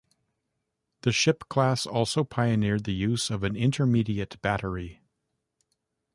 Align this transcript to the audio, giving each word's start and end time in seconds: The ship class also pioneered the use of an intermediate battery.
The 1.01 1.11
ship 1.11 1.47
class 1.47 1.85
also 1.85 2.23
pioneered 2.23 2.85
the 2.85 2.91
use 2.93 3.29
of 3.29 3.43
an 3.43 3.55
intermediate 3.55 4.41
battery. 4.41 5.03